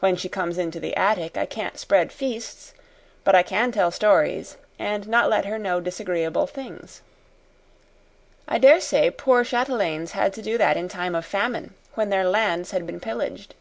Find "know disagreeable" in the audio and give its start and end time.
5.58-6.46